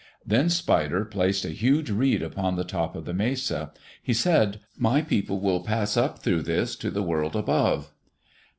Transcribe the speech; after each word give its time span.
Then 0.25 0.49
Spider 0.49 1.05
placed 1.05 1.45
a 1.45 1.49
huge 1.49 1.91
reed 1.91 2.23
upon 2.23 2.55
the 2.55 2.63
top 2.63 2.95
of 2.95 3.05
the 3.05 3.13
mesa. 3.13 3.71
He 4.01 4.15
said, 4.15 4.59
"My 4.75 5.03
people 5.03 5.39
will 5.39 5.63
pass 5.63 5.95
up 5.95 6.17
through 6.17 6.41
this 6.41 6.75
to 6.77 6.89
the 6.89 7.03
world 7.03 7.35
above." 7.35 7.91